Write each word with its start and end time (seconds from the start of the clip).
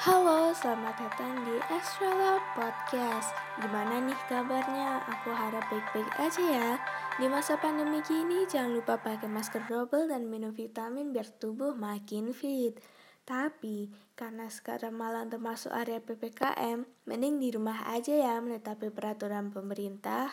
Halo, 0.00 0.48
selamat 0.56 0.96
datang 0.96 1.44
di 1.44 1.60
Astrala 1.68 2.40
Podcast. 2.56 3.36
Gimana 3.60 4.00
nih 4.00 4.16
kabarnya? 4.32 5.04
Aku 5.04 5.28
harap 5.28 5.68
baik-baik 5.68 6.08
aja 6.16 6.40
ya. 6.40 6.70
Di 7.20 7.28
masa 7.28 7.60
pandemi 7.60 8.00
gini, 8.00 8.48
jangan 8.48 8.80
lupa 8.80 8.96
pakai 8.96 9.28
masker 9.28 9.68
double 9.68 10.08
dan 10.08 10.24
minum 10.32 10.56
vitamin 10.56 11.12
biar 11.12 11.28
tubuh 11.36 11.76
makin 11.76 12.32
fit. 12.32 12.80
Tapi, 13.28 13.92
karena 14.16 14.48
sekarang 14.48 14.96
malam 14.96 15.28
termasuk 15.28 15.68
area 15.68 16.00
PPKM, 16.00 16.80
mending 17.04 17.36
di 17.36 17.52
rumah 17.52 17.84
aja 17.92 18.16
ya 18.16 18.40
menetapi 18.40 18.88
peraturan 18.88 19.52
pemerintah. 19.52 20.32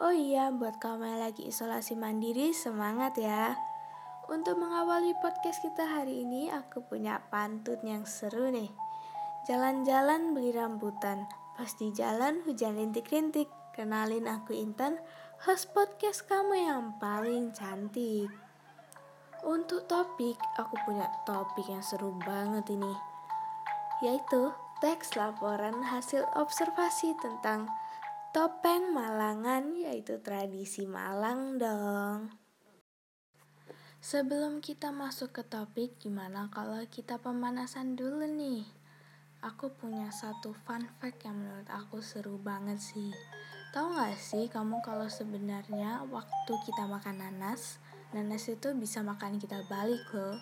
Oh 0.00 0.16
iya, 0.16 0.48
buat 0.48 0.80
kamu 0.80 1.04
yang 1.04 1.20
lagi 1.20 1.44
isolasi 1.44 2.00
mandiri, 2.00 2.56
semangat 2.56 3.20
ya. 3.20 3.60
Untuk 4.32 4.56
mengawali 4.56 5.12
podcast 5.20 5.60
kita 5.60 5.84
hari 5.84 6.24
ini, 6.24 6.48
aku 6.48 6.80
punya 6.80 7.20
pantun 7.28 7.78
yang 7.84 8.08
seru 8.08 8.48
nih. 8.48 8.85
Jalan-jalan 9.46 10.34
beli 10.34 10.50
rambutan, 10.50 11.22
pas 11.54 11.70
di 11.78 11.94
jalan 11.94 12.42
hujan 12.42 12.74
rintik-rintik. 12.82 13.46
Kenalin 13.78 14.26
aku 14.26 14.58
Intan, 14.58 14.98
host 15.46 15.70
podcast 15.70 16.26
kamu 16.26 16.66
yang 16.66 16.98
paling 16.98 17.54
cantik. 17.54 18.26
Untuk 19.46 19.86
topik, 19.86 20.34
aku 20.58 20.74
punya 20.82 21.06
topik 21.22 21.62
yang 21.70 21.78
seru 21.78 22.10
banget 22.26 22.74
ini. 22.74 22.90
Yaitu 24.02 24.50
teks 24.82 25.14
laporan 25.14 25.78
hasil 25.78 26.26
observasi 26.34 27.14
tentang 27.22 27.70
topeng 28.34 28.90
Malangan, 28.90 29.78
yaitu 29.78 30.18
tradisi 30.26 30.90
Malang 30.90 31.62
dong. 31.62 32.34
Sebelum 34.02 34.58
kita 34.58 34.90
masuk 34.90 35.38
ke 35.38 35.46
topik, 35.46 36.02
gimana 36.02 36.50
kalau 36.50 36.82
kita 36.90 37.22
pemanasan 37.22 37.94
dulu 37.94 38.26
nih? 38.26 38.85
Aku 39.46 39.70
punya 39.70 40.10
satu 40.10 40.50
fun 40.66 40.82
fact 40.98 41.22
yang 41.22 41.38
menurut 41.38 41.70
aku 41.70 42.02
seru 42.02 42.34
banget 42.34 42.82
sih. 42.82 43.14
Tahu 43.70 43.94
gak 43.94 44.18
sih 44.18 44.50
kamu 44.50 44.82
kalau 44.82 45.06
sebenarnya 45.06 46.02
waktu 46.10 46.52
kita 46.66 46.82
makan 46.90 47.22
nanas, 47.22 47.78
nanas 48.10 48.50
itu 48.50 48.74
bisa 48.74 49.06
makan 49.06 49.38
kita 49.38 49.62
balik 49.70 50.02
loh. 50.10 50.34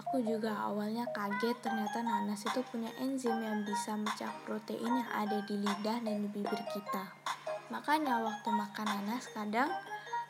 Aku 0.00 0.24
juga 0.24 0.56
awalnya 0.56 1.04
kaget 1.12 1.52
ternyata 1.60 2.00
nanas 2.00 2.40
itu 2.48 2.64
punya 2.72 2.88
enzim 3.04 3.36
yang 3.44 3.60
bisa 3.60 3.92
mecah 4.00 4.32
protein 4.48 4.88
yang 4.88 5.10
ada 5.12 5.44
di 5.44 5.60
lidah 5.60 6.00
dan 6.00 6.24
di 6.24 6.28
bibir 6.32 6.62
kita. 6.72 7.12
Makanya 7.68 8.24
waktu 8.24 8.48
makan 8.48 8.88
nanas 8.88 9.28
kadang 9.36 9.68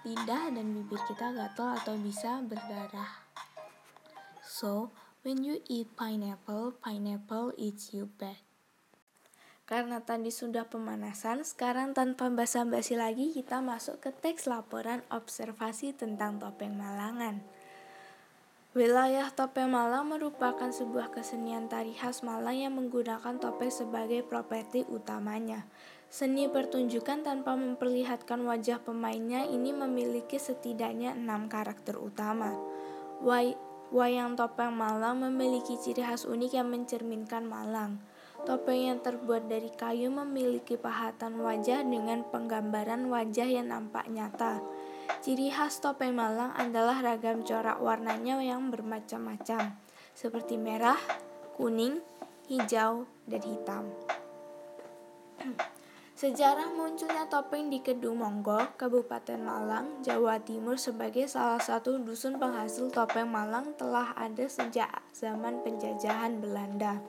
lidah 0.02 0.50
dan 0.50 0.66
bibir 0.74 0.98
kita 1.06 1.30
gatal 1.30 1.78
atau 1.78 1.94
bisa 1.94 2.42
berdarah. 2.42 3.22
So, 4.42 4.90
When 5.20 5.44
you 5.44 5.60
eat 5.68 5.92
pineapple, 6.00 6.80
pineapple 6.80 7.52
eats 7.60 7.92
you 7.92 8.08
back. 8.16 8.40
Karena 9.68 10.00
tadi 10.00 10.32
sudah 10.32 10.64
pemanasan, 10.64 11.44
sekarang 11.44 11.92
tanpa 11.92 12.32
basa-basi 12.32 12.96
lagi 12.96 13.28
kita 13.28 13.60
masuk 13.60 14.00
ke 14.00 14.16
teks 14.16 14.48
laporan 14.48 15.04
observasi 15.12 15.92
tentang 15.92 16.40
topeng 16.40 16.72
Malangan. 16.72 17.44
Wilayah 18.72 19.28
topeng 19.28 19.68
Malang 19.68 20.08
merupakan 20.08 20.72
sebuah 20.72 21.12
kesenian 21.12 21.68
tari 21.68 21.92
khas 21.92 22.24
Malang 22.24 22.56
yang 22.56 22.80
menggunakan 22.80 23.36
topeng 23.36 23.68
sebagai 23.68 24.24
properti 24.24 24.88
utamanya. 24.88 25.68
Seni 26.08 26.48
pertunjukan 26.48 27.28
tanpa 27.28 27.60
memperlihatkan 27.60 28.40
wajah 28.48 28.80
pemainnya 28.80 29.44
ini 29.44 29.76
memiliki 29.76 30.40
setidaknya 30.40 31.12
enam 31.12 31.52
karakter 31.52 32.00
utama. 32.00 32.56
Wayang 33.90 34.38
topeng 34.38 34.70
Malang 34.70 35.18
memiliki 35.18 35.74
ciri 35.74 36.06
khas 36.06 36.22
unik 36.22 36.54
yang 36.54 36.70
mencerminkan 36.70 37.42
Malang. 37.42 37.98
Topeng 38.46 38.86
yang 38.86 39.02
terbuat 39.02 39.50
dari 39.50 39.66
kayu 39.74 40.14
memiliki 40.14 40.78
pahatan 40.78 41.42
wajah 41.42 41.82
dengan 41.82 42.22
penggambaran 42.30 43.10
wajah 43.10 43.50
yang 43.50 43.66
nampak 43.74 44.06
nyata. 44.06 44.62
Ciri 45.26 45.50
khas 45.50 45.82
topeng 45.82 46.14
Malang 46.14 46.54
adalah 46.54 47.02
ragam 47.02 47.42
corak 47.42 47.82
warnanya 47.82 48.38
yang 48.38 48.70
bermacam-macam, 48.70 49.74
seperti 50.14 50.54
merah, 50.54 51.02
kuning, 51.58 51.98
hijau, 52.46 53.10
dan 53.26 53.42
hitam. 53.42 53.84
Sejarah 56.20 56.76
munculnya 56.76 57.24
topeng 57.32 57.72
di 57.72 57.80
Kedung 57.80 58.20
Monggo, 58.20 58.76
Kabupaten 58.76 59.40
Malang, 59.40 60.04
Jawa 60.04 60.36
Timur 60.36 60.76
sebagai 60.76 61.24
salah 61.24 61.56
satu 61.56 61.96
dusun 61.96 62.36
penghasil 62.36 62.92
topeng 62.92 63.24
Malang 63.24 63.72
telah 63.80 64.12
ada 64.12 64.44
sejak 64.44 65.00
zaman 65.16 65.64
penjajahan 65.64 66.36
Belanda. 66.44 67.00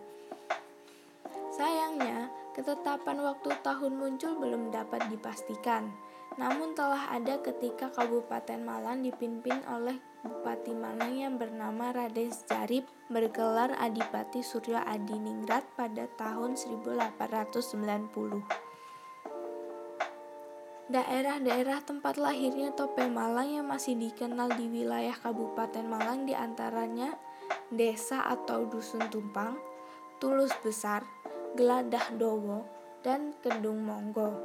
Sayangnya, 1.51 2.31
ketetapan 2.55 3.19
waktu 3.19 3.51
tahun 3.59 3.99
muncul 3.99 4.31
belum 4.39 4.71
dapat 4.71 5.03
dipastikan. 5.11 5.91
Namun 6.39 6.71
telah 6.71 7.11
ada 7.11 7.35
ketika 7.43 7.91
Kabupaten 7.91 8.63
Malang 8.63 9.03
dipimpin 9.03 9.59
oleh 9.67 9.99
Bupati 10.23 10.71
Malang 10.71 11.19
yang 11.19 11.35
bernama 11.35 11.91
Raden 11.91 12.31
Jarib 12.47 12.87
bergelar 13.11 13.75
Adipati 13.75 14.39
Surya 14.39 14.87
Adiningrat 14.87 15.67
pada 15.75 16.07
tahun 16.15 16.55
1890. 16.55 18.70
Daerah-daerah 20.91 21.79
tempat 21.87 22.19
lahirnya 22.19 22.75
topeng 22.75 23.15
Malang 23.15 23.47
yang 23.47 23.63
masih 23.63 23.95
dikenal 23.95 24.51
di 24.59 24.67
wilayah 24.67 25.15
Kabupaten 25.15 25.87
Malang 25.87 26.27
di 26.27 26.35
antaranya 26.35 27.15
Desa 27.71 28.27
atau 28.27 28.67
Dusun 28.67 29.07
Tumpang, 29.07 29.55
Tulus 30.19 30.51
Besar, 30.59 31.07
Geladah 31.55 32.11
Dowo, 32.19 32.67
dan 33.07 33.31
Kedung 33.39 33.87
Monggo. 33.87 34.35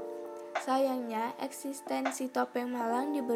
Sayangnya, 0.62 1.34
eksistensi 1.42 2.30
topeng 2.30 2.70
Malang 2.70 3.10
di, 3.10 3.26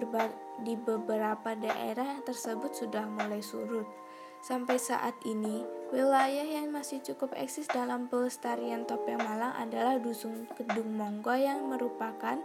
di 0.63 0.79
beberapa 0.79 1.59
daerah 1.59 2.23
tersebut 2.23 2.79
sudah 2.79 3.11
mulai 3.11 3.43
surut. 3.43 3.91
Sampai 4.39 4.79
saat 4.79 5.19
ini, 5.27 5.67
wilayah 5.91 6.47
yang 6.47 6.71
masih 6.71 7.03
cukup 7.03 7.35
eksis 7.35 7.67
dalam 7.67 8.07
pelestarian 8.07 8.87
topeng 8.87 9.19
Malang 9.19 9.51
adalah 9.59 9.99
Dusun 9.99 10.47
Kedung 10.55 10.95
Monggo 10.95 11.35
yang 11.35 11.67
merupakan 11.67 12.39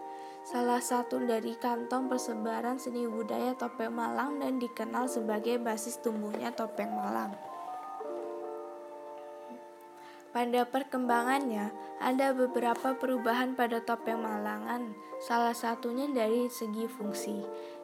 salah 0.46 0.78
satu 0.78 1.26
dari 1.26 1.58
kantong 1.58 2.06
persebaran 2.06 2.78
seni 2.78 3.10
budaya 3.10 3.58
topeng 3.58 3.90
Malang 3.90 4.38
dan 4.38 4.62
dikenal 4.62 5.10
sebagai 5.10 5.58
basis 5.58 5.98
tumbuhnya 6.06 6.54
topeng 6.54 6.94
Malang. 6.94 7.34
Pada 10.30 10.68
perkembangannya, 10.68 11.72
ada 11.98 12.36
beberapa 12.36 12.94
perubahan 12.94 13.58
pada 13.58 13.82
topeng 13.82 14.22
Malangan, 14.22 14.94
salah 15.18 15.56
satunya 15.56 16.12
dari 16.12 16.46
segi 16.52 16.86
fungsi. 16.92 17.40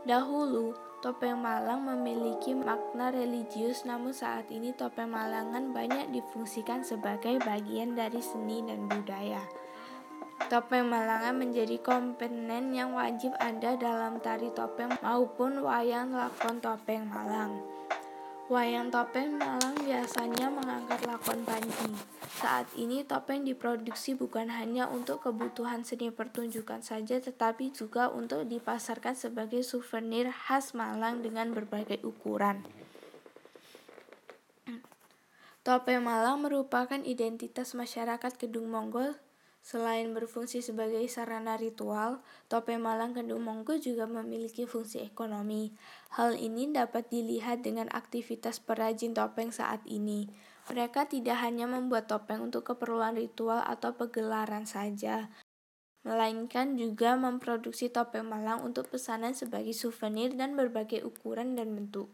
Dahulu, 0.05 0.75
topeng 1.01 1.41
Malang 1.41 1.81
memiliki 1.87 2.53
makna 2.53 3.09
religius, 3.09 3.87
namun 3.87 4.13
saat 4.13 4.51
ini 4.53 4.75
topeng 4.75 5.09
Malangan 5.09 5.73
banyak 5.73 6.11
difungsikan 6.11 6.85
sebagai 6.85 7.39
bagian 7.41 7.97
dari 7.97 8.19
seni 8.19 8.61
dan 8.67 8.85
budaya. 8.85 9.60
Topeng 10.47 10.89
Malangan 10.89 11.37
menjadi 11.37 11.77
komponen 11.83 12.71
yang 12.73 12.97
wajib 12.97 13.35
ada 13.37 13.77
dalam 13.77 14.17
tari 14.23 14.49
topeng 14.55 14.89
maupun 15.03 15.61
wayang 15.61 16.15
lakon 16.15 16.57
topeng 16.57 17.05
Malang. 17.05 17.59
Wayang 18.49 18.89
topeng 18.89 19.37
Malang 19.37 19.77
biasanya 19.85 20.49
mengangkat 20.49 21.05
lakon 21.05 21.45
panji. 21.45 21.93
Saat 22.41 22.71
ini 22.73 23.05
topeng 23.05 23.45
diproduksi 23.45 24.17
bukan 24.17 24.49
hanya 24.49 24.89
untuk 24.89 25.21
kebutuhan 25.21 25.85
seni 25.85 26.09
pertunjukan 26.09 26.81
saja 26.81 27.21
tetapi 27.21 27.69
juga 27.69 28.09
untuk 28.09 28.49
dipasarkan 28.49 29.13
sebagai 29.13 29.61
souvenir 29.61 30.33
khas 30.33 30.73
Malang 30.73 31.21
dengan 31.21 31.53
berbagai 31.53 32.01
ukuran. 32.01 32.65
Topeng 35.61 36.01
Malang 36.01 36.41
merupakan 36.41 36.97
identitas 37.05 37.77
masyarakat 37.77 38.33
Kedung 38.33 38.73
Monggol 38.73 39.13
Selain 39.61 40.09
berfungsi 40.09 40.65
sebagai 40.65 41.05
sarana 41.05 41.53
ritual, 41.53 42.25
topeng 42.49 42.81
Malang 42.81 43.13
Kedung 43.13 43.45
Monggo 43.45 43.77
juga 43.77 44.09
memiliki 44.09 44.65
fungsi 44.65 45.05
ekonomi. 45.05 45.69
Hal 46.17 46.33
ini 46.33 46.73
dapat 46.73 47.13
dilihat 47.13 47.61
dengan 47.61 47.85
aktivitas 47.93 48.57
perajin 48.57 49.13
topeng 49.13 49.53
saat 49.53 49.85
ini. 49.85 50.25
Mereka 50.65 51.13
tidak 51.13 51.45
hanya 51.45 51.69
membuat 51.69 52.09
topeng 52.09 52.41
untuk 52.49 52.73
keperluan 52.73 53.13
ritual 53.13 53.61
atau 53.61 53.93
pegelaran 53.93 54.65
saja, 54.65 55.29
melainkan 56.01 56.73
juga 56.73 57.13
memproduksi 57.13 57.93
topeng 57.93 58.25
Malang 58.25 58.65
untuk 58.65 58.89
pesanan 58.89 59.37
sebagai 59.37 59.77
souvenir 59.77 60.33
dan 60.33 60.57
berbagai 60.57 61.05
ukuran 61.05 61.53
dan 61.53 61.77
bentuk. 61.77 62.09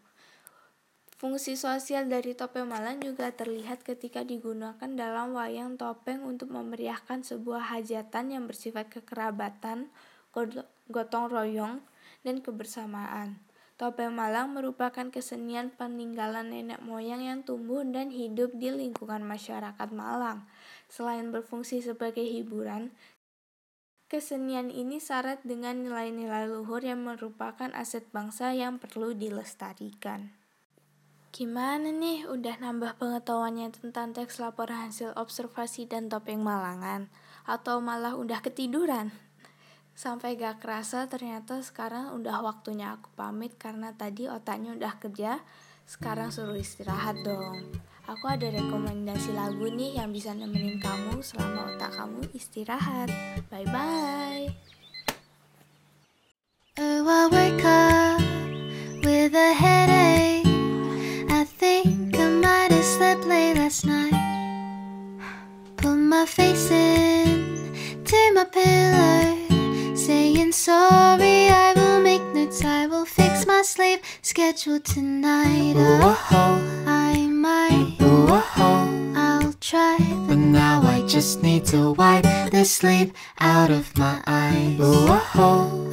Fungsi 1.17 1.57
sosial 1.57 2.05
dari 2.05 2.37
topeng 2.37 2.69
Malang 2.69 3.01
juga 3.01 3.33
terlihat 3.33 3.81
ketika 3.81 4.21
digunakan 4.21 4.85
dalam 4.85 5.33
wayang 5.33 5.73
topeng 5.73 6.21
untuk 6.21 6.53
memeriahkan 6.53 7.25
sebuah 7.25 7.73
hajatan 7.73 8.37
yang 8.37 8.45
bersifat 8.45 8.85
kekerabatan, 8.93 9.89
gotong 10.93 11.25
royong, 11.25 11.81
dan 12.21 12.37
kebersamaan. 12.37 13.41
Topeng 13.81 14.13
Malang 14.13 14.53
merupakan 14.53 15.09
kesenian 15.09 15.73
peninggalan 15.73 16.53
nenek 16.53 16.85
moyang 16.85 17.25
yang 17.25 17.41
tumbuh 17.41 17.81
dan 17.81 18.13
hidup 18.13 18.53
di 18.53 18.69
lingkungan 18.69 19.25
masyarakat 19.25 19.89
Malang. 19.89 20.45
Selain 20.85 21.33
berfungsi 21.33 21.81
sebagai 21.81 22.25
hiburan, 22.25 22.93
kesenian 24.05 24.69
ini 24.69 25.01
syarat 25.01 25.41
dengan 25.41 25.81
nilai-nilai 25.81 26.45
luhur 26.45 26.85
yang 26.85 27.01
merupakan 27.01 27.73
aset 27.73 28.05
bangsa 28.13 28.53
yang 28.53 28.77
perlu 28.77 29.17
dilestarikan. 29.17 30.29
Gimana 31.35 31.91
nih, 31.91 32.25
udah 32.27 32.55
nambah 32.63 32.97
pengetahuannya 32.97 33.69
tentang 33.75 34.15
teks 34.15 34.39
laporan 34.39 34.89
hasil 34.89 35.13
observasi 35.13 35.85
dan 35.85 36.07
topeng 36.07 36.41
Malangan? 36.41 37.11
Atau 37.43 37.83
malah 37.83 38.15
udah 38.15 38.39
ketiduran? 38.39 39.11
Sampai 39.97 40.37
gak 40.37 40.61
kerasa 40.61 41.09
ternyata 41.09 41.57
sekarang 41.65 42.13
udah 42.13 42.45
waktunya 42.45 42.93
aku 42.93 43.09
pamit 43.17 43.57
karena 43.57 43.89
tadi 43.97 44.29
otaknya 44.29 44.77
udah 44.77 44.93
kerja, 45.01 45.41
sekarang 45.89 46.29
suruh 46.29 46.59
istirahat 46.59 47.17
dong. 47.25 47.73
Aku 48.07 48.23
ada 48.29 48.47
rekomendasi 48.47 49.35
lagu 49.35 49.67
nih 49.67 49.99
yang 49.99 50.15
bisa 50.15 50.31
nemenin 50.31 50.79
kamu 50.79 51.19
selama 51.19 51.75
otak 51.75 51.91
kamu 51.91 52.23
istirahat. 52.31 53.11
Bye 53.51 53.67
saying 70.51 70.79
sorry. 70.79 71.49
I 71.49 71.73
will 71.75 72.01
make 72.01 72.21
notes, 72.33 72.63
I 72.63 72.87
will 72.87 73.05
fix 73.05 73.45
my 73.45 73.61
sleep 73.61 74.03
schedule 74.21 74.79
tonight. 74.79 75.73
Oh, 75.75 76.83
I 76.85 77.27
might, 77.27 77.95
Oh, 77.99 79.13
I'll 79.15 79.53
try, 79.59 79.97
but 80.27 80.37
now 80.37 80.81
I 80.81 81.05
just 81.07 81.43
need 81.43 81.65
to 81.65 81.91
wipe 81.93 82.23
the 82.51 82.65
sleep 82.65 83.13
out 83.39 83.71
of 83.71 83.97
my 83.97 84.21
eyes. 84.27 84.79
I 84.79 85.86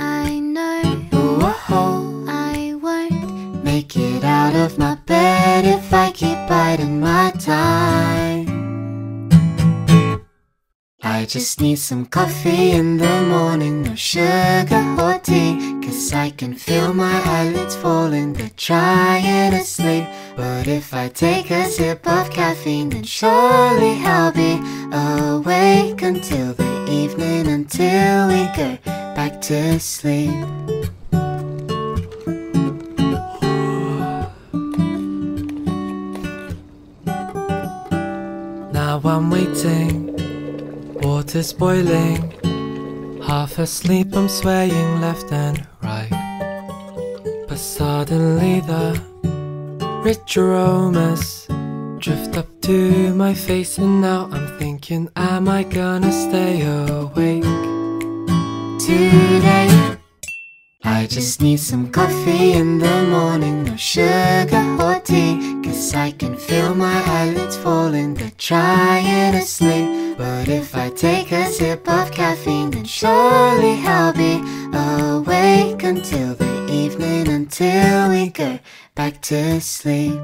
just 11.35 11.61
need 11.61 11.81
some 11.81 12.07
coffee 12.07 12.71
in 12.71 12.97
the 12.97 13.23
morning, 13.23 13.83
no 13.83 13.97
sugar 13.97 14.85
or 15.01 15.19
tea. 15.19 15.81
Cause 15.83 16.13
I 16.13 16.31
can 16.31 16.55
feel 16.55 16.95
my 16.95 17.21
eyelids 17.25 17.75
falling, 17.75 18.35
they're 18.35 18.51
trying 18.57 19.51
to 19.51 19.65
sleep. 19.65 20.07
But 20.37 20.69
if 20.69 20.95
I 20.95 21.09
take 21.09 21.51
a 21.51 21.65
sip 21.65 22.07
of 22.07 22.31
caffeine, 22.31 22.91
then 22.91 23.03
surely 23.03 23.99
I'll 24.05 24.31
be 24.31 24.61
awake 24.93 26.03
until 26.03 26.55
the 26.55 26.87
evening, 26.89 27.49
until 27.49 28.29
we 28.29 28.47
go 28.57 28.79
back 29.17 29.41
to 29.41 29.81
sleep. 29.81 30.31
Now 38.73 39.01
I'm 39.03 39.31
waiting 39.31 40.04
Water's 41.25 41.55
boiling, 41.55 42.21
half 43.23 43.59
asleep, 43.59 44.15
I'm 44.15 44.29
swaying 44.29 45.01
left 45.01 45.33
and 45.33 45.67
right. 45.83 46.11
But 47.49 47.57
suddenly 47.57 48.61
the 48.61 49.01
rich 50.05 50.37
aromas 50.37 51.47
drift 51.99 52.37
up 52.37 52.47
to 52.61 53.15
my 53.15 53.33
face, 53.33 53.79
and 53.79 54.03
now 54.03 54.29
I'm 54.33 54.59
thinking, 54.59 55.09
am 55.17 55.49
I 55.49 55.63
gonna 55.63 56.13
stay 56.13 56.61
awake 56.61 57.43
today? 58.79 59.97
I 60.85 61.07
just 61.07 61.41
need 61.41 61.59
some 61.59 61.91
coffee 61.91 62.53
in 62.53 62.79
the 62.81 63.03
morning, 63.09 63.65
no 63.65 63.77
sugar 63.77 64.77
or 64.79 65.01
tea. 65.01 65.59
Cause 65.65 65.95
I 65.95 66.11
can 66.11 66.37
feel 66.37 66.75
my 66.75 67.03
eyelids 67.07 67.57
falling, 67.57 68.13
they're 68.13 68.31
trying 68.37 69.33
to 69.33 69.41
sleep. 69.41 70.04
But 70.17 70.49
if 70.49 70.77
I 70.77 70.91
take 70.91 71.33
a 71.33 71.47
sip 71.47 71.89
of 71.89 72.13
caffeine, 72.13 72.71
then 72.71 72.85
surely 72.85 73.81
I'll 73.85 74.13
be 74.13 74.41
awake 74.73 75.83
until 75.83 76.35
the 76.35 76.67
evening, 76.71 77.29
until 77.29 78.11
we 78.11 78.29
go 78.29 78.61
back 78.95 79.21
to 79.23 79.61
sleep. 79.61 80.21